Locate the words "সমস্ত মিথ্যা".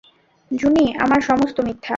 1.21-1.89